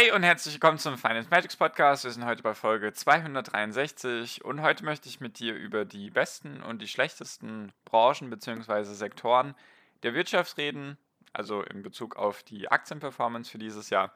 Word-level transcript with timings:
Hi 0.00 0.12
und 0.12 0.22
herzlich 0.22 0.54
willkommen 0.54 0.78
zum 0.78 0.96
Finance 0.96 1.28
Magics 1.30 1.56
Podcast. 1.56 2.04
Wir 2.04 2.10
sind 2.10 2.24
heute 2.24 2.42
bei 2.42 2.54
Folge 2.54 2.90
263 2.90 4.42
und 4.42 4.62
heute 4.62 4.82
möchte 4.82 5.10
ich 5.10 5.20
mit 5.20 5.38
dir 5.38 5.54
über 5.54 5.84
die 5.84 6.08
besten 6.08 6.62
und 6.62 6.80
die 6.80 6.88
schlechtesten 6.88 7.70
Branchen 7.84 8.30
bzw. 8.30 8.84
Sektoren 8.84 9.54
der 10.02 10.14
Wirtschaft 10.14 10.56
reden, 10.56 10.96
also 11.34 11.60
in 11.60 11.82
Bezug 11.82 12.16
auf 12.16 12.42
die 12.42 12.70
Aktienperformance 12.70 13.50
für 13.50 13.58
dieses 13.58 13.90
Jahr. 13.90 14.14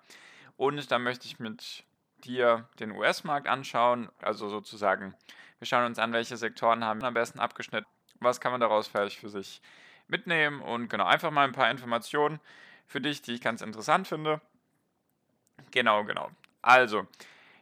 Und 0.57 0.91
dann 0.91 1.03
möchte 1.03 1.27
ich 1.27 1.39
mit 1.39 1.85
dir 2.25 2.67
den 2.81 2.93
US-Markt 2.93 3.47
anschauen, 3.47 4.09
also 4.23 4.49
sozusagen, 4.49 5.15
wir 5.59 5.67
schauen 5.67 5.85
uns 5.85 5.99
an, 5.99 6.15
welche 6.15 6.39
Sektoren 6.39 6.83
haben 6.83 7.05
am 7.05 7.13
besten 7.13 7.41
abgeschnitten, 7.41 7.87
was 8.21 8.41
kann 8.41 8.53
man 8.53 8.61
daraus 8.63 8.89
vielleicht 8.89 9.19
für 9.19 9.29
sich 9.29 9.61
mitnehmen 10.09 10.63
und 10.63 10.89
genau 10.89 11.05
einfach 11.05 11.31
mal 11.31 11.45
ein 11.45 11.53
paar 11.53 11.71
Informationen 11.71 12.41
für 12.87 13.03
dich, 13.03 13.21
die 13.21 13.35
ich 13.35 13.43
ganz 13.43 13.61
interessant 13.61 14.09
finde. 14.09 14.41
Genau, 15.71 16.05
genau. 16.05 16.31
Also, 16.63 17.07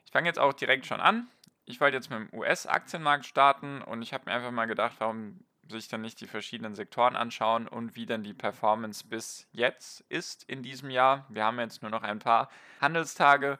ich 0.05 0.12
fange 0.12 0.28
jetzt 0.28 0.38
auch 0.38 0.52
direkt 0.52 0.87
schon 0.87 1.01
an. 1.01 1.28
Ich 1.64 1.80
wollte 1.80 1.96
jetzt 1.96 2.10
mit 2.10 2.18
dem 2.18 2.38
US-Aktienmarkt 2.38 3.24
starten 3.24 3.82
und 3.82 4.02
ich 4.02 4.12
habe 4.12 4.24
mir 4.26 4.37
einfach 4.37 4.51
mal 4.51 4.66
gedacht, 4.66 4.96
warum 4.99 5.40
sich 5.68 5.88
dann 5.88 6.02
nicht 6.02 6.21
die 6.21 6.26
verschiedenen 6.26 6.74
Sektoren 6.74 7.16
anschauen 7.16 7.68
und 7.68 7.96
wie 7.96 8.07
dann 8.07 8.23
die 8.23 8.34
Performance 8.34 9.07
bis 9.07 9.49
jetzt 9.52 10.02
ist 10.09 10.45
in 10.45 10.62
diesem 10.62 10.90
Jahr. 10.90 11.24
Wir 11.29 11.45
haben 11.45 11.59
jetzt 11.59 11.82
nur 11.82 11.90
noch 11.90 12.02
ein 12.02 12.18
paar 12.18 12.51
Handelstage, 12.80 13.59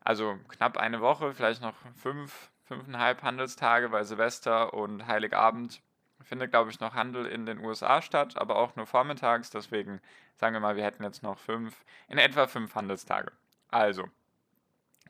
also 0.00 0.38
knapp 0.48 0.76
eine 0.76 1.00
Woche, 1.00 1.34
vielleicht 1.34 1.62
noch 1.62 1.76
fünf, 1.94 2.50
fünfeinhalb 2.64 3.22
Handelstage, 3.22 3.92
weil 3.92 4.04
Silvester 4.04 4.74
und 4.74 5.06
Heiligabend 5.06 5.82
findet, 6.22 6.50
glaube 6.50 6.70
ich, 6.70 6.80
noch 6.80 6.94
Handel 6.94 7.26
in 7.26 7.46
den 7.46 7.58
USA 7.58 8.02
statt, 8.02 8.36
aber 8.36 8.56
auch 8.56 8.74
nur 8.76 8.86
vormittags. 8.86 9.50
Deswegen 9.50 10.00
sagen 10.36 10.54
wir 10.54 10.60
mal, 10.60 10.76
wir 10.76 10.84
hätten 10.84 11.04
jetzt 11.04 11.22
noch 11.22 11.38
fünf, 11.38 11.84
in 12.08 12.18
etwa 12.18 12.46
fünf 12.46 12.74
Handelstage. 12.74 13.32
Also, 13.76 14.08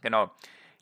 genau. 0.01 0.35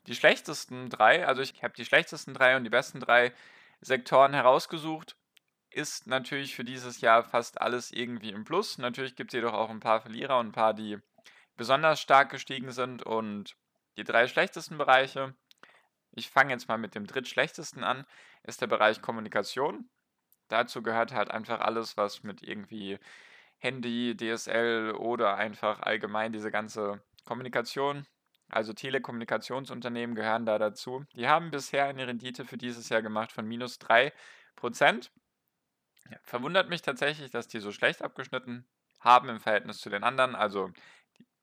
Die 0.07 0.15
schlechtesten 0.15 0.89
drei, 0.89 1.27
also 1.27 1.43
ich 1.43 1.61
habe 1.61 1.75
die 1.75 1.85
schlechtesten 1.85 2.33
drei 2.33 2.57
und 2.57 2.63
die 2.63 2.71
besten 2.71 2.99
drei 2.99 3.31
Sektoren 3.79 4.33
herausgesucht. 4.33 5.15
Ist 5.69 6.07
natürlich 6.07 6.55
für 6.55 6.63
dieses 6.63 7.01
Jahr 7.01 7.23
fast 7.23 7.61
alles 7.61 7.91
irgendwie 7.91 8.31
im 8.31 8.43
Plus. 8.43 8.79
Natürlich 8.79 9.15
gibt 9.15 9.31
es 9.31 9.37
jedoch 9.37 9.53
auch 9.53 9.69
ein 9.69 9.81
paar 9.81 10.01
Verlierer 10.01 10.39
und 10.39 10.47
ein 10.47 10.51
paar, 10.51 10.73
die 10.73 10.97
besonders 11.57 12.01
stark 12.01 12.31
gestiegen 12.31 12.71
sind. 12.71 13.03
Und 13.03 13.55
die 13.97 14.03
drei 14.03 14.27
schlechtesten 14.27 14.79
Bereiche, 14.79 15.35
ich 16.11 16.31
fange 16.31 16.53
jetzt 16.53 16.67
mal 16.67 16.79
mit 16.79 16.95
dem 16.95 17.05
drittschlechtesten 17.05 17.83
an, 17.83 18.07
ist 18.41 18.61
der 18.61 18.67
Bereich 18.67 18.99
Kommunikation. 18.99 19.89
Dazu 20.47 20.81
gehört 20.81 21.13
halt 21.13 21.29
einfach 21.29 21.59
alles, 21.59 21.97
was 21.97 22.23
mit 22.23 22.41
irgendwie 22.41 22.97
Handy, 23.59 24.17
DSL 24.17 24.95
oder 24.97 25.35
einfach 25.35 25.81
allgemein 25.81 26.31
diese 26.31 26.49
ganze 26.49 27.03
Kommunikation, 27.25 28.05
also 28.49 28.73
Telekommunikationsunternehmen 28.73 30.15
gehören 30.15 30.45
da 30.45 30.57
dazu. 30.57 31.05
Die 31.15 31.27
haben 31.27 31.51
bisher 31.51 31.85
eine 31.85 32.07
Rendite 32.07 32.45
für 32.45 32.57
dieses 32.57 32.89
Jahr 32.89 33.01
gemacht 33.01 33.31
von 33.31 33.47
minus 33.47 33.79
3%. 33.79 34.13
Verwundert 36.23 36.69
mich 36.69 36.81
tatsächlich, 36.81 37.31
dass 37.31 37.47
die 37.47 37.59
so 37.59 37.71
schlecht 37.71 38.01
abgeschnitten 38.01 38.65
haben 38.99 39.29
im 39.29 39.39
Verhältnis 39.39 39.79
zu 39.79 39.89
den 39.89 40.03
anderen. 40.03 40.35
Also 40.35 40.71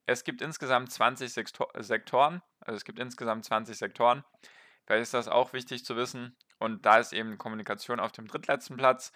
es 0.07 0.25
gibt 0.25 0.41
insgesamt 0.43 0.93
20 0.93 1.33
Sektoren, 1.33 2.43
also 2.61 2.77
es 2.77 2.85
gibt 2.85 2.99
insgesamt 2.99 3.45
20 3.45 3.77
Sektoren. 3.77 4.25
Vielleicht 4.87 5.03
ist 5.03 5.15
das 5.15 5.29
auch 5.29 5.53
wichtig 5.53 5.85
zu 5.85 5.97
wissen. 5.97 6.37
Und 6.59 6.87
da 6.87 6.99
ist 6.99 7.13
eben 7.13 7.39
Kommunikation 7.39 8.01
auf 8.01 8.13
dem 8.13 8.27
drittletzten 8.27 8.77
Platz. 8.77 9.13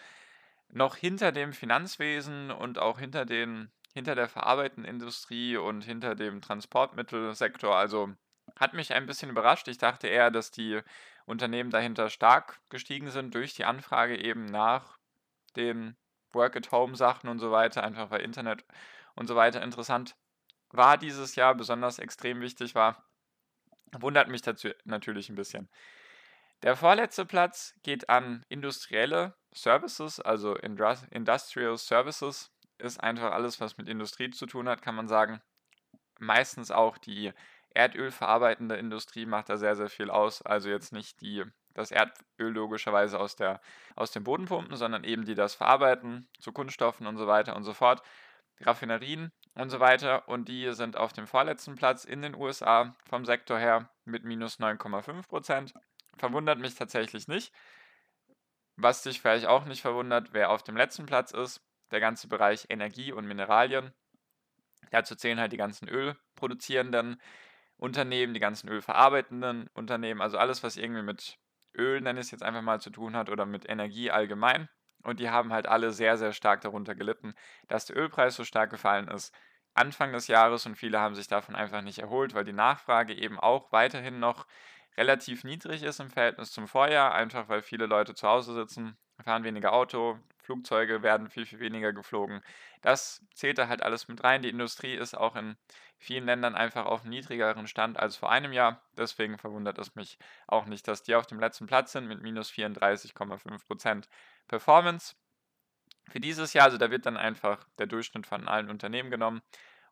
Noch 0.68 0.96
hinter 0.96 1.32
dem 1.32 1.52
Finanzwesen 1.52 2.50
und 2.50 2.78
auch 2.78 2.98
hinter 2.98 3.24
den 3.24 3.70
hinter 3.96 4.14
der 4.14 4.28
verarbeitenden 4.28 4.84
Industrie 4.84 5.56
und 5.56 5.80
hinter 5.80 6.14
dem 6.14 6.42
Transportmittelsektor. 6.42 7.74
Also 7.74 8.10
hat 8.54 8.74
mich 8.74 8.92
ein 8.92 9.06
bisschen 9.06 9.30
überrascht. 9.30 9.68
Ich 9.68 9.78
dachte 9.78 10.06
eher, 10.06 10.30
dass 10.30 10.50
die 10.50 10.82
Unternehmen 11.24 11.70
dahinter 11.70 12.10
stark 12.10 12.60
gestiegen 12.68 13.08
sind 13.08 13.34
durch 13.34 13.54
die 13.54 13.64
Anfrage 13.64 14.22
eben 14.22 14.44
nach 14.44 14.98
den 15.56 15.96
Work-at-Home-Sachen 16.32 17.30
und 17.30 17.38
so 17.38 17.50
weiter, 17.50 17.82
einfach 17.84 18.10
weil 18.10 18.20
Internet 18.20 18.66
und 19.14 19.28
so 19.28 19.34
weiter 19.34 19.62
interessant 19.62 20.14
war 20.68 20.98
dieses 20.98 21.34
Jahr, 21.34 21.54
besonders 21.54 21.98
extrem 21.98 22.42
wichtig 22.42 22.74
war. 22.74 23.02
Wundert 23.98 24.28
mich 24.28 24.42
dazu 24.42 24.68
natürlich 24.84 25.30
ein 25.30 25.36
bisschen. 25.36 25.70
Der 26.62 26.76
vorletzte 26.76 27.24
Platz 27.24 27.72
geht 27.82 28.10
an 28.10 28.44
industrielle 28.50 29.34
Services, 29.54 30.20
also 30.20 30.54
Industrial 30.54 31.78
Services 31.78 32.52
ist 32.78 33.00
einfach 33.02 33.32
alles, 33.32 33.60
was 33.60 33.78
mit 33.78 33.88
Industrie 33.88 34.30
zu 34.30 34.46
tun 34.46 34.68
hat, 34.68 34.82
kann 34.82 34.94
man 34.94 35.08
sagen. 35.08 35.40
Meistens 36.18 36.70
auch 36.70 36.98
die 36.98 37.32
Erdöl 37.70 38.10
verarbeitende 38.10 38.76
Industrie 38.76 39.26
macht 39.26 39.48
da 39.48 39.58
sehr, 39.58 39.76
sehr 39.76 39.90
viel 39.90 40.10
aus. 40.10 40.42
Also 40.42 40.70
jetzt 40.70 40.92
nicht 40.92 41.20
die, 41.20 41.44
das 41.74 41.90
Erdöl 41.90 42.52
logischerweise 42.52 43.20
aus, 43.20 43.36
der, 43.36 43.60
aus 43.94 44.10
den 44.10 44.24
Bodenpumpen, 44.24 44.76
sondern 44.76 45.04
eben 45.04 45.24
die 45.26 45.34
das 45.34 45.54
verarbeiten 45.54 46.26
zu 46.40 46.52
Kunststoffen 46.52 47.06
und 47.06 47.18
so 47.18 47.26
weiter 47.26 47.54
und 47.54 47.64
so 47.64 47.74
fort. 47.74 48.02
Raffinerien 48.60 49.32
und 49.54 49.70
so 49.70 49.80
weiter. 49.80 50.28
Und 50.28 50.48
die 50.48 50.72
sind 50.72 50.96
auf 50.96 51.12
dem 51.12 51.26
vorletzten 51.26 51.74
Platz 51.74 52.04
in 52.04 52.22
den 52.22 52.34
USA 52.34 52.96
vom 53.08 53.24
Sektor 53.26 53.58
her 53.58 53.90
mit 54.04 54.24
minus 54.24 54.58
9,5 54.58 55.28
Prozent. 55.28 55.74
Verwundert 56.16 56.58
mich 56.58 56.74
tatsächlich 56.74 57.28
nicht. 57.28 57.52
Was 58.76 59.02
dich 59.02 59.20
vielleicht 59.20 59.46
auch 59.46 59.64
nicht 59.64 59.80
verwundert, 59.80 60.32
wer 60.32 60.50
auf 60.50 60.62
dem 60.62 60.76
letzten 60.76 61.06
Platz 61.06 61.32
ist, 61.32 61.65
der 61.90 62.00
ganze 62.00 62.28
Bereich 62.28 62.66
Energie 62.68 63.12
und 63.12 63.26
Mineralien. 63.26 63.92
Dazu 64.90 65.16
zählen 65.16 65.40
halt 65.40 65.52
die 65.52 65.56
ganzen 65.56 65.88
ölproduzierenden 65.88 67.20
Unternehmen, 67.76 68.34
die 68.34 68.40
ganzen 68.40 68.68
ölverarbeitenden 68.68 69.68
Unternehmen, 69.74 70.20
also 70.20 70.38
alles, 70.38 70.62
was 70.62 70.76
irgendwie 70.76 71.02
mit 71.02 71.38
Öl, 71.76 72.00
nenne 72.00 72.20
ich 72.20 72.26
es 72.26 72.30
jetzt 72.30 72.42
einfach 72.42 72.62
mal, 72.62 72.80
zu 72.80 72.90
tun 72.90 73.16
hat 73.16 73.28
oder 73.28 73.44
mit 73.44 73.68
Energie 73.68 74.10
allgemein. 74.10 74.68
Und 75.02 75.20
die 75.20 75.30
haben 75.30 75.52
halt 75.52 75.68
alle 75.68 75.92
sehr, 75.92 76.16
sehr 76.16 76.32
stark 76.32 76.62
darunter 76.62 76.94
gelitten, 76.94 77.34
dass 77.68 77.86
der 77.86 77.96
Ölpreis 77.96 78.34
so 78.34 78.44
stark 78.44 78.70
gefallen 78.70 79.08
ist. 79.08 79.34
Anfang 79.74 80.12
des 80.12 80.26
Jahres 80.26 80.64
und 80.64 80.76
viele 80.76 80.98
haben 81.00 81.14
sich 81.14 81.28
davon 81.28 81.54
einfach 81.54 81.82
nicht 81.82 81.98
erholt, 81.98 82.34
weil 82.34 82.44
die 82.44 82.54
Nachfrage 82.54 83.14
eben 83.14 83.38
auch 83.38 83.70
weiterhin 83.72 84.18
noch 84.18 84.46
relativ 84.96 85.44
niedrig 85.44 85.82
ist 85.82 86.00
im 86.00 86.10
Verhältnis 86.10 86.50
zum 86.50 86.66
Vorjahr, 86.66 87.14
einfach 87.14 87.48
weil 87.48 87.60
viele 87.60 87.86
Leute 87.86 88.14
zu 88.14 88.26
Hause 88.26 88.54
sitzen, 88.54 88.96
fahren 89.22 89.44
weniger 89.44 89.74
Auto, 89.74 90.18
Flugzeuge 90.46 91.02
werden 91.02 91.28
viel, 91.28 91.44
viel 91.44 91.58
weniger 91.58 91.92
geflogen. 91.92 92.40
Das 92.80 93.26
zählt 93.34 93.58
da 93.58 93.66
halt 93.66 93.82
alles 93.82 94.06
mit 94.06 94.22
rein. 94.22 94.42
Die 94.42 94.48
Industrie 94.48 94.94
ist 94.94 95.16
auch 95.16 95.34
in 95.34 95.56
vielen 95.98 96.24
Ländern 96.24 96.54
einfach 96.54 96.86
auf 96.86 97.02
einem 97.02 97.10
niedrigeren 97.10 97.66
Stand 97.66 97.98
als 97.98 98.16
vor 98.16 98.30
einem 98.30 98.52
Jahr. 98.52 98.80
Deswegen 98.96 99.38
verwundert 99.38 99.78
es 99.78 99.96
mich 99.96 100.18
auch 100.46 100.66
nicht, 100.66 100.86
dass 100.86 101.02
die 101.02 101.16
auf 101.16 101.26
dem 101.26 101.40
letzten 101.40 101.66
Platz 101.66 101.92
sind 101.92 102.06
mit 102.06 102.22
minus 102.22 102.50
34,5% 102.50 104.04
Performance. 104.46 105.16
Für 106.08 106.20
dieses 106.20 106.52
Jahr, 106.52 106.66
also 106.66 106.78
da 106.78 106.90
wird 106.90 107.06
dann 107.06 107.16
einfach 107.16 107.66
der 107.78 107.86
Durchschnitt 107.86 108.26
von 108.26 108.46
allen 108.46 108.70
Unternehmen 108.70 109.10
genommen 109.10 109.42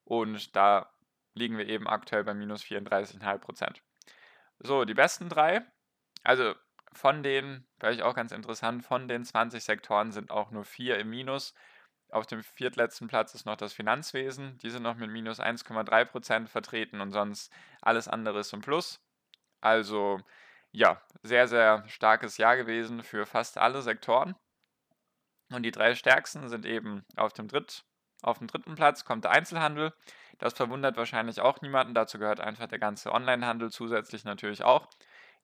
und 0.04 0.54
da 0.54 0.92
liegen 1.34 1.58
wir 1.58 1.68
eben 1.68 1.88
aktuell 1.88 2.22
bei 2.22 2.34
minus 2.34 2.62
34,5%. 2.62 3.80
So, 4.60 4.84
die 4.84 4.94
besten 4.94 5.28
drei. 5.28 5.62
Also 6.22 6.54
von 6.94 7.22
den, 7.22 7.66
vielleicht 7.78 8.02
auch 8.02 8.14
ganz 8.14 8.32
interessant, 8.32 8.84
von 8.84 9.08
den 9.08 9.24
20 9.24 9.62
Sektoren 9.62 10.12
sind 10.12 10.30
auch 10.30 10.50
nur 10.50 10.64
vier 10.64 10.98
im 10.98 11.10
Minus. 11.10 11.54
Auf 12.10 12.26
dem 12.26 12.42
viertletzten 12.42 13.08
Platz 13.08 13.34
ist 13.34 13.46
noch 13.46 13.56
das 13.56 13.72
Finanzwesen. 13.72 14.58
Die 14.58 14.70
sind 14.70 14.82
noch 14.82 14.96
mit 14.96 15.10
minus 15.10 15.40
1,3% 15.40 16.46
vertreten 16.46 17.00
und 17.00 17.10
sonst 17.10 17.52
alles 17.82 18.06
andere 18.06 18.40
ist 18.40 18.52
im 18.52 18.60
Plus. 18.60 19.00
Also 19.60 20.20
ja, 20.70 21.00
sehr, 21.22 21.48
sehr 21.48 21.84
starkes 21.88 22.36
Jahr 22.36 22.56
gewesen 22.56 23.02
für 23.02 23.26
fast 23.26 23.58
alle 23.58 23.82
Sektoren. 23.82 24.36
Und 25.50 25.62
die 25.62 25.70
drei 25.70 25.94
stärksten 25.94 26.48
sind 26.48 26.66
eben 26.66 27.04
auf 27.16 27.32
dem, 27.32 27.48
Dritt, 27.48 27.84
auf 28.22 28.38
dem 28.38 28.46
dritten 28.46 28.74
Platz 28.74 29.04
kommt 29.04 29.24
der 29.24 29.30
Einzelhandel. 29.30 29.92
Das 30.38 30.54
verwundert 30.54 30.96
wahrscheinlich 30.96 31.40
auch 31.40 31.60
niemanden. 31.60 31.94
Dazu 31.94 32.18
gehört 32.18 32.40
einfach 32.40 32.66
der 32.66 32.78
ganze 32.78 33.12
Onlinehandel 33.12 33.70
zusätzlich 33.70 34.24
natürlich 34.24 34.64
auch. 34.64 34.88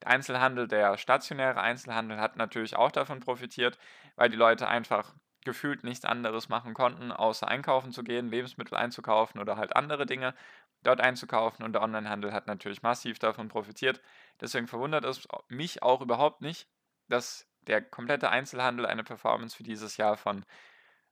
Der 0.02 0.11
Einzelhandel, 0.11 0.67
der 0.69 0.97
stationäre 0.97 1.61
Einzelhandel 1.61 2.20
hat 2.20 2.37
natürlich 2.37 2.76
auch 2.76 2.91
davon 2.91 3.20
profitiert, 3.20 3.79
weil 4.17 4.31
die 4.31 4.37
Leute 4.37 4.69
einfach 4.69 5.14
gefühlt 5.44 5.85
nichts 5.85 6.05
anderes 6.05 6.49
machen 6.49 6.75
konnten, 6.75 7.12
außer 7.12 7.49
einkaufen 7.49 7.93
zu 7.93 8.02
gehen, 8.05 8.29
Lebensmittel 8.31 8.76
einzukaufen 8.76 9.41
oder 9.41 9.56
halt 9.56 9.75
andere 9.76 10.06
Dinge. 10.06 10.35
dort 10.82 11.00
einzukaufen 11.02 11.62
und 11.62 11.75
der 11.75 11.82
Onlinehandel 11.82 12.32
hat 12.32 12.47
natürlich 12.47 12.82
massiv 12.82 13.19
davon 13.19 13.49
profitiert. 13.49 14.00
Deswegen 14.41 14.67
verwundert 14.67 15.05
es 15.05 15.29
mich 15.49 15.82
auch 15.82 16.00
überhaupt 16.00 16.41
nicht, 16.41 16.69
dass 17.08 17.47
der 17.67 17.82
komplette 17.82 18.31
Einzelhandel 18.31 18.87
eine 18.87 19.05
Performance 19.05 19.55
für 19.55 19.62
dieses 19.62 19.99
Jahr 19.99 20.17
von 20.17 20.44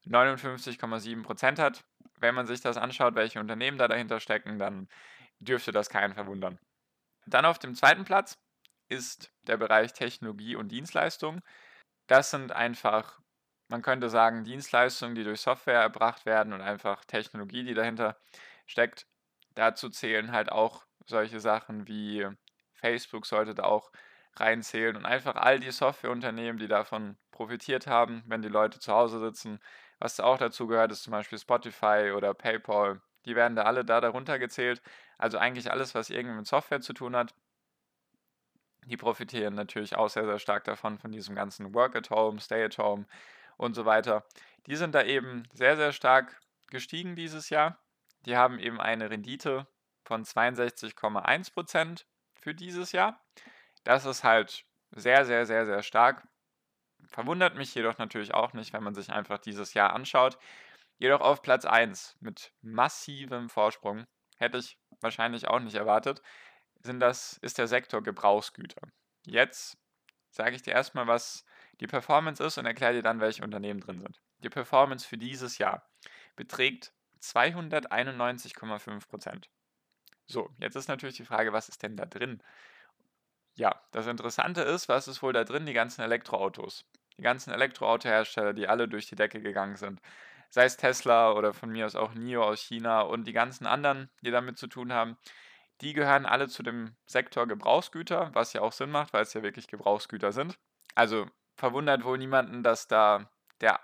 59,7% 0.06 1.58
hat. 1.60 1.84
Wenn 2.16 2.34
man 2.34 2.46
sich 2.46 2.62
das 2.62 2.78
anschaut, 2.78 3.14
welche 3.14 3.40
Unternehmen 3.40 3.76
da 3.76 3.88
dahinter 3.88 4.20
stecken, 4.20 4.58
dann 4.58 4.88
dürfte 5.38 5.70
das 5.70 5.90
keinen 5.90 6.14
verwundern. 6.14 6.58
Dann 7.26 7.44
auf 7.44 7.58
dem 7.58 7.74
zweiten 7.74 8.04
Platz 8.04 8.38
ist 8.88 9.32
der 9.46 9.56
Bereich 9.56 9.92
Technologie 9.92 10.56
und 10.56 10.68
Dienstleistung. 10.68 11.42
Das 12.06 12.30
sind 12.30 12.52
einfach, 12.52 13.20
man 13.68 13.82
könnte 13.82 14.08
sagen, 14.08 14.44
Dienstleistungen, 14.44 15.14
die 15.14 15.24
durch 15.24 15.40
Software 15.40 15.80
erbracht 15.80 16.26
werden 16.26 16.52
und 16.52 16.60
einfach 16.60 17.04
Technologie, 17.04 17.64
die 17.64 17.74
dahinter 17.74 18.18
steckt. 18.66 19.06
Dazu 19.54 19.90
zählen 19.90 20.32
halt 20.32 20.50
auch 20.52 20.86
solche 21.06 21.40
Sachen 21.40 21.88
wie 21.88 22.26
Facebook 22.74 23.26
sollte 23.26 23.54
da 23.54 23.64
auch 23.64 23.90
reinzählen 24.36 24.96
und 24.96 25.04
einfach 25.04 25.36
all 25.36 25.58
die 25.58 25.70
Softwareunternehmen, 25.70 26.58
die 26.58 26.68
davon 26.68 27.16
profitiert 27.32 27.86
haben, 27.86 28.22
wenn 28.26 28.42
die 28.42 28.48
Leute 28.48 28.78
zu 28.78 28.92
Hause 28.92 29.18
sitzen. 29.20 29.58
Was 29.98 30.20
auch 30.20 30.38
dazu 30.38 30.66
gehört, 30.68 30.92
ist 30.92 31.02
zum 31.02 31.10
Beispiel 31.10 31.38
Spotify 31.38 32.12
oder 32.16 32.34
PayPal. 32.34 33.00
Die 33.24 33.34
werden 33.34 33.56
da 33.56 33.64
alle 33.64 33.84
da 33.84 34.00
darunter 34.00 34.38
gezählt. 34.38 34.80
Also 35.18 35.38
eigentlich 35.38 35.70
alles, 35.72 35.94
was 35.94 36.10
irgendwie 36.10 36.36
mit 36.36 36.46
Software 36.46 36.80
zu 36.80 36.92
tun 36.92 37.16
hat. 37.16 37.34
Die 38.88 38.96
profitieren 38.96 39.54
natürlich 39.54 39.96
auch 39.96 40.08
sehr, 40.08 40.24
sehr 40.24 40.38
stark 40.38 40.64
davon, 40.64 40.98
von 40.98 41.12
diesem 41.12 41.34
ganzen 41.34 41.74
Work 41.74 41.94
at 41.94 42.08
Home, 42.08 42.40
Stay 42.40 42.64
at 42.64 42.78
Home 42.78 43.04
und 43.58 43.74
so 43.74 43.84
weiter. 43.84 44.24
Die 44.66 44.76
sind 44.76 44.94
da 44.94 45.02
eben 45.02 45.42
sehr, 45.52 45.76
sehr 45.76 45.92
stark 45.92 46.40
gestiegen 46.70 47.14
dieses 47.14 47.50
Jahr. 47.50 47.78
Die 48.24 48.36
haben 48.36 48.58
eben 48.58 48.80
eine 48.80 49.10
Rendite 49.10 49.66
von 50.04 50.24
62,1% 50.24 52.04
für 52.34 52.54
dieses 52.54 52.92
Jahr. 52.92 53.20
Das 53.84 54.06
ist 54.06 54.24
halt 54.24 54.64
sehr, 54.92 55.26
sehr, 55.26 55.44
sehr, 55.44 55.66
sehr 55.66 55.82
stark. 55.82 56.26
Verwundert 57.08 57.56
mich 57.56 57.74
jedoch 57.74 57.98
natürlich 57.98 58.32
auch 58.32 58.54
nicht, 58.54 58.72
wenn 58.72 58.82
man 58.82 58.94
sich 58.94 59.10
einfach 59.10 59.38
dieses 59.38 59.74
Jahr 59.74 59.92
anschaut. 59.92 60.38
Jedoch 60.96 61.20
auf 61.20 61.42
Platz 61.42 61.66
1 61.66 62.16
mit 62.20 62.52
massivem 62.62 63.50
Vorsprung, 63.50 64.06
hätte 64.38 64.58
ich 64.58 64.78
wahrscheinlich 65.00 65.46
auch 65.46 65.60
nicht 65.60 65.74
erwartet, 65.74 66.22
sind 66.80 67.00
das, 67.00 67.38
ist 67.38 67.58
der 67.58 67.66
Sektor 67.66 68.02
Gebrauchsgüter. 68.02 68.82
Jetzt 69.26 69.76
sage 70.30 70.56
ich 70.56 70.62
dir 70.62 70.72
erstmal, 70.72 71.06
was 71.06 71.44
die 71.80 71.86
Performance 71.86 72.42
ist 72.42 72.58
und 72.58 72.66
erkläre 72.66 72.94
dir 72.94 73.02
dann, 73.02 73.20
welche 73.20 73.44
Unternehmen 73.44 73.80
drin 73.80 74.00
sind. 74.00 74.20
Die 74.38 74.50
Performance 74.50 75.06
für 75.06 75.18
dieses 75.18 75.58
Jahr 75.58 75.88
beträgt 76.36 76.92
291,5% 77.20 79.48
So, 80.26 80.50
jetzt 80.58 80.76
ist 80.76 80.88
natürlich 80.88 81.16
die 81.16 81.24
Frage, 81.24 81.52
was 81.52 81.68
ist 81.68 81.82
denn 81.82 81.96
da 81.96 82.06
drin? 82.06 82.42
Ja, 83.56 83.82
das 83.90 84.06
Interessante 84.06 84.62
ist, 84.62 84.88
was 84.88 85.08
ist 85.08 85.22
wohl 85.22 85.32
da 85.32 85.44
drin? 85.44 85.66
Die 85.66 85.72
ganzen 85.72 86.02
Elektroautos. 86.02 86.84
Die 87.16 87.22
ganzen 87.22 87.52
Elektroautohersteller, 87.52 88.52
die 88.52 88.68
alle 88.68 88.86
durch 88.86 89.08
die 89.08 89.16
Decke 89.16 89.40
gegangen 89.40 89.76
sind. 89.76 90.00
Sei 90.50 90.64
es 90.64 90.76
Tesla 90.76 91.32
oder 91.32 91.52
von 91.52 91.70
mir 91.70 91.86
aus 91.86 91.96
auch 91.96 92.14
NIO 92.14 92.44
aus 92.44 92.62
China 92.62 93.00
und 93.00 93.24
die 93.24 93.32
ganzen 93.32 93.66
anderen, 93.66 94.08
die 94.22 94.30
damit 94.30 94.58
zu 94.58 94.68
tun 94.68 94.92
haben, 94.92 95.16
die 95.80 95.92
gehören 95.92 96.26
alle 96.26 96.48
zu 96.48 96.62
dem 96.62 96.96
Sektor 97.06 97.46
Gebrauchsgüter, 97.46 98.30
was 98.34 98.52
ja 98.52 98.60
auch 98.60 98.72
Sinn 98.72 98.90
macht, 98.90 99.12
weil 99.12 99.22
es 99.22 99.34
ja 99.34 99.42
wirklich 99.42 99.68
Gebrauchsgüter 99.68 100.32
sind. 100.32 100.58
Also 100.94 101.26
verwundert 101.56 102.04
wohl 102.04 102.18
niemanden, 102.18 102.62
dass 102.62 102.88
da 102.88 103.30
der 103.60 103.80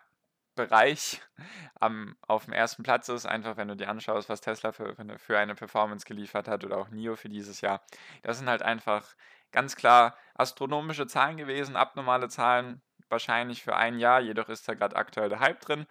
Bereich 0.55 1.21
am, 1.81 2.17
auf 2.27 2.45
dem 2.45 2.55
ersten 2.55 2.83
Platz 2.83 3.09
ist, 3.09 3.27
einfach 3.27 3.57
wenn 3.57 3.69
du 3.69 3.77
dir 3.77 3.89
anschaust, 3.89 4.29
was 4.29 4.41
Tesla 4.41 4.73
für, 4.73 4.95
für 5.19 5.39
eine 5.39 5.55
Performance 5.55 6.07
geliefert 6.07 6.49
hat 6.49 6.65
oder 6.65 6.79
auch 6.79 6.89
NIO 6.91 7.17
für 7.17 7.29
dieses 7.29 7.61
Jahr. 7.61 7.83
Das 8.23 8.39
sind 8.39 8.49
halt 8.49 8.63
einfach 8.63 9.15
ganz 9.53 9.77
klar 9.77 10.17
astronomische 10.35 11.07
Zahlen 11.07 11.37
gewesen, 11.37 11.77
abnormale 11.77 12.29
Zahlen 12.29 12.83
wahrscheinlich 13.09 13.63
für 13.63 13.77
ein 13.77 13.99
Jahr, 13.99 14.21
jedoch 14.21 14.49
ist 14.49 14.69
da 14.69 14.75
gerade 14.75 14.97
aktuell 14.97 15.29
der 15.29 15.41
Hype 15.41 15.61
drin. 15.61 15.87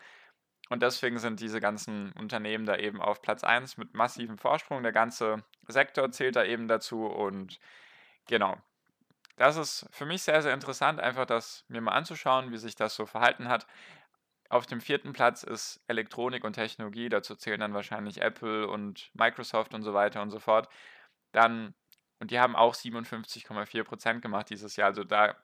Und 0.69 0.81
deswegen 0.81 1.19
sind 1.19 1.39
diese 1.39 1.60
ganzen 1.60 2.13
Unternehmen 2.13 2.65
da 2.65 2.77
eben 2.77 3.01
auf 3.01 3.21
Platz 3.21 3.44
1 3.44 3.77
mit 3.77 3.94
massivem 3.94 4.38
Vorsprung. 4.38 4.81
Der 4.81 4.92
ganze 4.92 5.44
Sektor 5.68 6.12
zählt 6.12 6.36
da 6.36 6.44
eben 6.44 6.68
dazu 6.68 7.06
und 7.06 7.60
genau. 8.27 8.57
Das 9.36 9.57
ist 9.57 9.88
für 9.92 10.06
mich 10.06 10.21
sehr, 10.21 10.42
sehr 10.42 10.54
interessant, 10.54 11.00
einfach 11.00 11.25
das 11.25 11.65
mir 11.68 11.81
mal 11.81 11.92
anzuschauen, 11.94 12.51
wie 12.51 12.57
sich 12.57 12.75
das 12.75 12.95
so 12.95 13.06
verhalten 13.06 13.50
hat. 13.50 13.68
Auf 14.50 14.68
dem 14.68 14.80
vierten 14.80 15.13
Platz 15.13 15.44
ist 15.44 15.83
Elektronik 15.88 16.44
und 16.44 16.54
Technologie, 16.54 17.10
dazu 17.10 17.36
zählen 17.36 17.60
dann 17.60 17.74
wahrscheinlich 17.74 18.21
Apple 18.21 18.68
und 18.68 19.10
Microsoft 19.13 19.74
und 19.74 19.81
so 19.81 19.94
weiter 19.94 20.21
und 20.21 20.30
so 20.30 20.39
fort. 20.39 20.69
Dann 21.31 21.74
und 22.24 22.31
die 22.31 22.39
haben 22.39 22.56
auch 22.56 22.74
57,4% 22.74 24.21
gemacht 24.21 24.50
dieses 24.50 24.77
Jahr. 24.77 24.88
Also 24.88 25.04
da, 25.04 25.36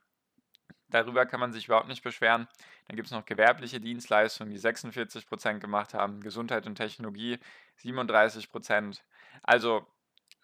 darüber 0.90 1.26
kann 1.26 1.40
man 1.40 1.54
sich 1.54 1.66
überhaupt 1.66 1.88
nicht 1.88 2.04
beschweren. 2.04 2.48
Dann 2.88 2.96
gibt 2.96 3.08
es 3.08 3.12
noch 3.12 3.26
gewerbliche 3.26 3.80
Dienstleistungen, 3.80 4.52
die 4.52 4.60
46% 4.60 5.60
gemacht 5.60 5.94
haben. 5.94 6.22
Gesundheit 6.22 6.66
und 6.68 6.76
Technologie 6.76 7.40
37% 7.82 9.00
Also 9.44 9.86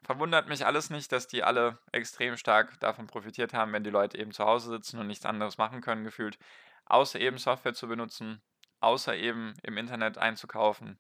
verwundert 0.04 0.48
mich 0.48 0.66
alles 0.66 0.90
nicht, 0.90 1.12
dass 1.12 1.28
die 1.28 1.44
alle 1.44 1.80
extrem 1.92 2.38
stark 2.38 2.80
davon 2.80 3.08
profitiert 3.08 3.54
haben, 3.54 3.74
wenn 3.74 3.84
die 3.84 3.90
Leute 3.90 4.18
eben 4.18 4.32
zu 4.32 4.46
Hause 4.46 4.70
sitzen 4.70 5.00
und 5.00 5.08
nichts 5.08 5.26
anderes 5.26 5.58
machen 5.58 5.82
können, 5.82 6.04
gefühlt. 6.04 6.38
Außer 6.86 7.20
eben 7.20 7.38
Software 7.38 7.74
zu 7.74 7.88
benutzen, 7.88 8.42
außer 8.80 9.16
eben 9.16 9.56
im 9.64 9.78
Internet 9.78 10.18
einzukaufen. 10.18 11.00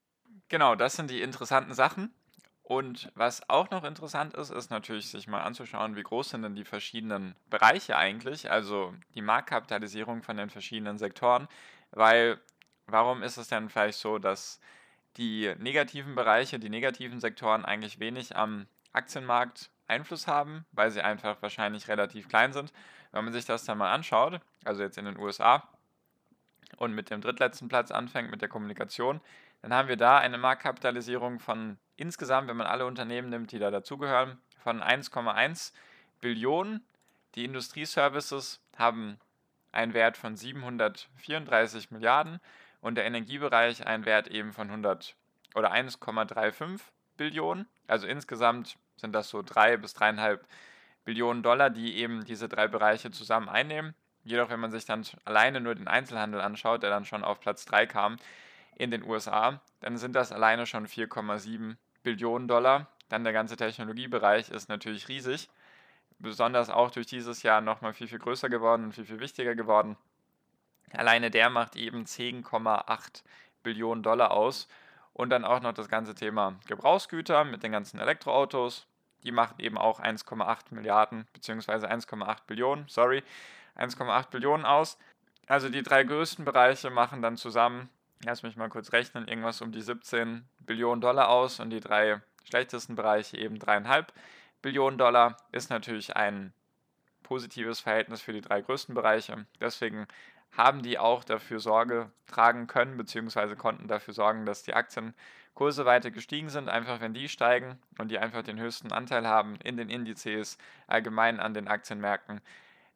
Genau, 0.50 0.76
das 0.76 0.96
sind 0.96 1.10
die 1.10 1.22
interessanten 1.22 1.74
Sachen. 1.74 2.14
Und 2.66 3.12
was 3.14 3.48
auch 3.48 3.70
noch 3.70 3.84
interessant 3.84 4.34
ist, 4.34 4.50
ist 4.50 4.72
natürlich 4.72 5.10
sich 5.12 5.28
mal 5.28 5.44
anzuschauen, 5.44 5.96
wie 5.96 6.02
groß 6.02 6.32
sind 6.32 6.42
denn 6.42 6.56
die 6.56 6.66
verschiedenen 6.66 7.36
Bereiche 7.48 7.96
eigentlich, 7.96 8.50
also 8.50 8.92
die 9.14 9.22
Marktkapitalisierung 9.22 10.24
von 10.24 10.36
den 10.36 10.50
verschiedenen 10.50 10.98
Sektoren, 10.98 11.48
weil 11.92 12.40
warum 12.88 13.22
ist 13.22 13.38
es 13.38 13.50
denn 13.50 13.70
vielleicht 13.70 14.00
so, 14.00 14.18
dass 14.18 14.60
die 15.18 15.54
negativen 15.60 16.16
Bereiche, 16.16 16.58
die 16.58 16.72
negativen 16.72 17.20
Sektoren 17.20 17.66
eigentlich 17.66 18.00
wenig 18.00 18.36
am 18.36 18.66
Aktienmarkt 18.94 19.70
Einfluss 19.86 20.26
haben, 20.26 20.66
weil 20.72 20.90
sie 20.90 21.02
einfach 21.02 21.44
wahrscheinlich 21.44 21.88
relativ 21.88 22.28
klein 22.28 22.52
sind. 22.52 22.74
Wenn 23.12 23.26
man 23.26 23.34
sich 23.34 23.46
das 23.46 23.66
dann 23.66 23.78
mal 23.78 23.94
anschaut, 23.94 24.42
also 24.64 24.82
jetzt 24.82 24.98
in 24.98 25.06
den 25.06 25.20
USA 25.20 25.70
und 26.78 26.96
mit 26.96 27.12
dem 27.12 27.22
drittletzten 27.22 27.68
Platz 27.68 27.92
anfängt 27.92 28.32
mit 28.32 28.42
der 28.42 28.50
Kommunikation, 28.50 29.22
dann 29.62 29.74
haben 29.74 29.88
wir 29.88 29.98
da 29.98 30.18
eine 30.18 30.38
Marktkapitalisierung 30.38 31.40
von 31.40 31.78
insgesamt, 31.96 32.48
wenn 32.48 32.58
man 32.58 32.68
alle 32.68 32.86
Unternehmen 32.86 33.30
nimmt, 33.30 33.52
die 33.52 33.60
da 33.60 33.72
dazugehören, 33.72 34.40
von 34.58 34.82
1,1 34.82 35.74
Billionen. 36.22 36.86
Die 37.36 37.46
Industrieservices 37.46 38.62
haben 38.78 39.20
einen 39.72 39.94
Wert 39.94 40.18
von 40.18 40.36
734 40.36 41.92
Milliarden 41.92 42.40
und 42.82 42.96
der 42.96 43.06
Energiebereich 43.06 43.86
einen 43.86 44.06
Wert 44.06 44.28
eben 44.28 44.54
von 44.54 44.68
100 44.68 45.16
oder 45.54 45.72
1,35 45.72 46.80
Billionen. 47.18 47.68
Also 47.88 48.08
insgesamt 48.08 48.78
sind 48.98 49.14
das 49.14 49.30
so 49.30 49.42
3 49.42 49.78
bis 49.78 49.96
3,5 49.96 50.40
Billionen 51.04 51.44
Dollar, 51.44 51.70
die 51.70 51.98
eben 51.98 52.26
diese 52.26 52.50
drei 52.50 52.68
Bereiche 52.68 53.12
zusammen 53.12 53.50
einnehmen. 53.50 53.94
Jedoch, 54.24 54.50
wenn 54.50 54.60
man 54.60 54.72
sich 54.72 54.86
dann 54.86 55.06
alleine 55.24 55.62
nur 55.62 55.76
den 55.76 55.88
Einzelhandel 55.88 56.42
anschaut, 56.42 56.82
der 56.82 56.90
dann 56.90 57.06
schon 57.06 57.24
auf 57.24 57.40
Platz 57.40 57.66
3 57.66 57.86
kam, 57.86 58.18
in 58.76 58.92
den 58.92 59.04
USA, 59.04 59.62
dann 59.80 59.98
sind 59.98 60.14
das 60.14 60.32
alleine 60.32 60.66
schon 60.66 60.88
4,7 60.88 61.76
Billionen 62.04 62.48
Dollar. 62.48 62.88
Dann 63.10 63.24
der 63.24 63.34
ganze 63.34 63.56
Technologiebereich 63.56 64.50
ist 64.50 64.70
natürlich 64.70 65.08
riesig, 65.08 65.50
besonders 66.20 66.70
auch 66.70 66.92
durch 66.92 67.08
dieses 67.08 67.44
Jahr 67.44 67.62
nochmal 67.62 67.94
viel, 67.94 68.08
viel 68.08 68.20
größer 68.20 68.50
geworden 68.50 68.86
und 68.86 68.94
viel, 68.94 69.06
viel 69.06 69.20
wichtiger 69.20 69.56
geworden. 69.56 69.96
Alleine 70.92 71.32
der 71.32 71.50
macht 71.50 71.76
eben 71.76 72.04
10,8 72.06 73.24
Billionen 73.64 74.04
Dollar 74.04 74.32
aus. 74.32 74.68
Und 75.14 75.30
dann 75.30 75.46
auch 75.46 75.62
noch 75.62 75.74
das 75.74 75.88
ganze 75.88 76.14
Thema 76.14 76.60
Gebrauchsgüter 76.68 77.46
mit 77.46 77.64
den 77.64 77.72
ganzen 77.72 78.00
Elektroautos. 78.00 78.86
Die 79.24 79.32
machen 79.32 79.56
eben 79.60 79.78
auch 79.78 80.02
1,8 80.02 80.72
Milliarden 80.72 81.26
bzw. 81.32 81.88
1,8 81.88 82.38
Billionen, 82.48 82.86
sorry, 82.90 83.24
1,8 83.78 84.30
Billionen 84.30 84.66
aus. 84.66 84.98
Also 85.48 85.70
die 85.70 85.84
drei 85.84 86.04
größten 86.04 86.44
Bereiche 86.44 86.90
machen 86.90 87.22
dann 87.22 87.38
zusammen 87.38 87.90
lass 88.26 88.44
mich 88.44 88.58
mal 88.58 88.70
kurz 88.70 88.92
rechnen, 88.92 89.28
irgendwas 89.28 89.62
um 89.62 89.72
die 89.72 89.82
17 89.82 90.48
Billionen 90.60 91.02
Dollar 91.02 91.30
aus 91.30 91.60
und 91.60 91.70
die 91.70 91.80
drei 91.80 92.22
schlechtesten 92.44 92.96
Bereiche 92.96 93.38
eben 93.38 93.60
dreieinhalb 93.60 94.14
Billionen 94.62 94.98
Dollar, 94.98 95.38
ist 95.52 95.70
natürlich 95.70 96.16
ein 96.16 96.52
positives 97.22 97.80
Verhältnis 97.80 98.22
für 98.22 98.34
die 98.34 98.42
drei 98.42 98.62
größten 98.62 98.96
Bereiche. 98.96 99.46
Deswegen 99.60 100.08
haben 100.52 100.82
die 100.82 100.98
auch 100.98 101.24
dafür 101.24 101.60
Sorge 101.60 102.12
tragen 102.26 102.66
können, 102.66 102.98
beziehungsweise 102.98 103.56
konnten 103.56 103.88
dafür 103.88 104.14
sorgen, 104.14 104.46
dass 104.46 104.64
die 104.64 104.74
Aktienkurse 104.74 105.86
weiter 105.86 106.12
gestiegen 106.12 106.50
sind. 106.50 106.70
Einfach 106.70 107.02
wenn 107.02 107.14
die 107.14 107.30
steigen 107.30 107.78
und 108.00 108.10
die 108.10 108.18
einfach 108.18 108.42
den 108.42 108.60
höchsten 108.60 108.92
Anteil 108.92 109.28
haben 109.28 109.56
in 109.64 109.78
den 109.78 109.90
Indizes, 109.90 110.58
allgemein 110.88 111.40
an 111.40 111.54
den 111.54 111.68
Aktienmärkten, 111.68 112.42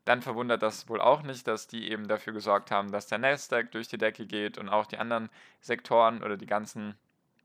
dann 0.06 0.22
verwundert 0.22 0.64
das 0.64 0.90
wohl 0.90 1.02
auch 1.02 1.22
nicht, 1.22 1.48
dass 1.48 1.68
die 1.68 1.92
eben 1.92 2.08
dafür 2.08 2.34
gesorgt 2.34 2.72
haben, 2.72 2.92
dass 2.92 3.08
der 3.08 3.18
Nasdaq 3.18 3.72
durch 3.72 3.88
die 3.88 3.98
Decke 3.98 4.26
geht 4.26 4.58
und 4.58 4.70
auch 4.70 4.86
die 4.86 4.98
anderen 4.98 5.30
Sektoren 5.62 6.24
oder 6.24 6.38
die 6.38 6.48
ganzen, 6.48 6.98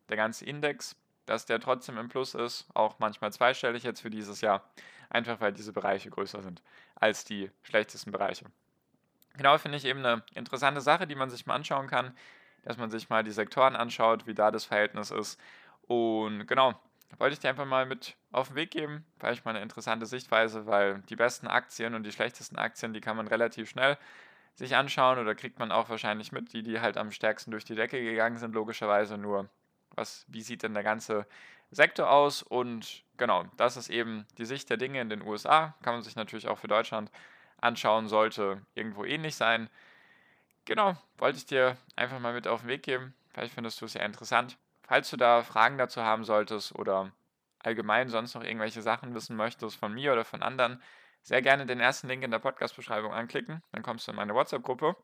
der 0.09 0.17
ganze 0.17 0.45
Index 0.45 0.97
dass 1.27 1.47
der 1.47 1.61
trotzdem 1.61 1.99
im 1.99 2.09
Plus 2.09 2.35
ist, 2.35 2.67
auch 2.75 2.99
manchmal 2.99 3.33
zweistellig 3.33 3.83
jetzt 3.83 4.01
für 4.01 4.11
dieses 4.11 4.41
Jahr, 4.41 4.63
einfach 5.11 5.41
weil 5.41 5.53
diese 5.53 5.73
Bereiche 5.73 6.11
größer 6.11 6.43
sind 6.43 6.63
als 6.97 7.25
die 7.25 7.51
schlechtesten 7.63 8.13
Bereiche. 8.13 8.47
Genau, 9.37 9.57
finde 9.59 9.79
ich 9.79 9.85
eben 9.85 10.05
eine 10.05 10.23
interessante 10.35 10.81
Sache, 10.81 11.07
die 11.07 11.17
man 11.17 11.31
sich 11.31 11.47
mal 11.47 11.55
anschauen 11.55 11.89
kann, 11.89 12.17
dass 12.63 12.77
man 12.77 12.91
sich 12.91 13.11
mal 13.11 13.25
die 13.25 13.33
Sektoren 13.33 13.75
anschaut, 13.75 14.27
wie 14.27 14.35
da 14.35 14.51
das 14.51 14.65
Verhältnis 14.65 15.11
ist. 15.11 15.41
Und 15.87 16.47
genau, 16.47 16.75
wollte 17.19 17.35
ich 17.35 17.41
dir 17.41 17.49
einfach 17.49 17.67
mal 17.67 17.87
mit 17.87 18.17
auf 18.33 18.49
den 18.49 18.57
Weg 18.57 18.71
geben, 18.71 19.05
weil 19.21 19.35
ich 19.35 19.45
mal 19.45 19.53
eine 19.53 19.63
interessante 19.63 20.07
Sichtweise, 20.07 20.67
weil 20.67 21.01
die 21.09 21.17
besten 21.17 21.47
Aktien 21.47 21.95
und 21.95 22.03
die 22.03 22.13
schlechtesten 22.13 22.57
Aktien, 22.57 22.93
die 22.93 23.01
kann 23.01 23.17
man 23.17 23.29
relativ 23.29 23.71
schnell 23.71 23.97
sich 24.55 24.77
anschauen 24.77 25.19
oder 25.19 25.35
kriegt 25.35 25.59
man 25.59 25.73
auch 25.73 25.89
wahrscheinlich 25.89 26.33
mit, 26.33 26.53
die, 26.53 26.63
die 26.63 26.81
halt 26.81 26.97
am 26.97 27.11
stärksten 27.11 27.51
durch 27.51 27.65
die 27.65 27.75
Decke 27.75 28.03
gegangen 28.03 28.39
sind, 28.39 28.55
logischerweise 28.55 29.19
nur, 29.19 29.49
was, 29.91 30.25
wie 30.29 30.43
sieht 30.43 30.63
denn 30.63 30.75
der 30.75 30.85
ganze 30.85 31.27
Sektor 31.71 32.11
aus 32.11 32.43
und 32.43 33.03
genau, 33.17 33.45
das 33.57 33.77
ist 33.77 33.91
eben 33.91 34.27
die 34.39 34.45
Sicht 34.45 34.71
der 34.71 34.77
Dinge 34.77 35.01
in 35.01 35.09
den 35.09 35.23
USA, 35.23 35.75
kann 35.83 35.95
man 35.95 36.03
sich 36.03 36.15
natürlich 36.15 36.47
auch 36.47 36.59
für 36.59 36.69
Deutschland 36.69 37.11
anschauen, 37.61 38.09
sollte 38.09 38.63
irgendwo 38.75 39.05
ähnlich 39.05 39.35
sein. 39.35 39.69
Genau, 40.67 40.97
wollte 41.19 41.39
ich 41.39 41.47
dir 41.47 41.77
einfach 41.97 42.21
mal 42.21 42.33
mit 42.33 42.47
auf 42.47 42.61
den 42.61 42.69
Weg 42.69 42.83
geben, 42.83 43.15
vielleicht 43.33 43.55
findest 43.55 43.81
du 43.81 43.87
es 43.87 43.95
ja 43.95 44.03
interessant. 44.03 44.57
Falls 44.87 45.11
du 45.11 45.17
da 45.17 45.43
Fragen 45.43 45.79
dazu 45.79 46.03
haben 46.03 46.25
solltest 46.25 46.75
oder 46.75 47.13
allgemein 47.59 48.09
sonst 48.09 48.35
noch 48.35 48.45
irgendwelche 48.45 48.83
Sachen 48.83 49.15
wissen 49.15 49.37
möchtest 49.37 49.77
von 49.77 49.93
mir 49.93 50.13
oder 50.13 50.25
von 50.25 50.43
anderen, 50.43 50.83
sehr 51.23 51.41
gerne 51.41 51.65
den 51.65 51.81
ersten 51.81 52.07
Link 52.09 52.23
in 52.23 52.31
der 52.31 52.39
Podcast-Beschreibung 52.39 53.13
anklicken. 53.13 53.63
Dann 53.73 53.83
kommst 53.83 54.07
du 54.07 54.13
in 54.13 54.17
meine 54.17 54.35
WhatsApp-Gruppe. 54.35 54.95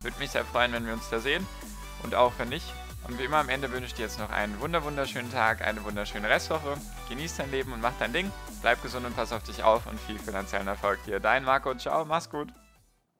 Würde 0.00 0.18
mich 0.18 0.30
sehr 0.30 0.44
freuen, 0.44 0.72
wenn 0.72 0.86
wir 0.86 0.92
uns 0.92 1.08
da 1.08 1.18
sehen. 1.18 1.46
Und 2.02 2.14
auch 2.14 2.32
wenn 2.38 2.50
nicht. 2.50 2.66
Und 3.08 3.18
wie 3.18 3.24
immer 3.24 3.38
am 3.38 3.48
Ende 3.48 3.70
wünsche 3.72 3.86
ich 3.86 3.94
dir 3.94 4.02
jetzt 4.02 4.18
noch 4.18 4.30
einen 4.30 4.60
wunderschönen 4.60 5.30
Tag, 5.30 5.62
eine 5.62 5.82
wunderschöne 5.84 6.28
Restwoche. 6.28 6.76
Genieß 7.08 7.36
dein 7.36 7.50
Leben 7.50 7.72
und 7.72 7.80
mach 7.80 7.92
dein 7.98 8.12
Ding. 8.12 8.30
Bleib 8.60 8.82
gesund 8.82 9.06
und 9.06 9.16
pass 9.16 9.32
auf 9.32 9.42
dich 9.42 9.62
auf 9.62 9.86
und 9.86 9.98
viel 10.00 10.18
finanziellen 10.18 10.68
Erfolg 10.68 11.02
dir. 11.04 11.20
Dein 11.20 11.44
Marco. 11.44 11.74
Ciao, 11.74 12.04
mach's 12.04 12.28
gut. 12.28 12.52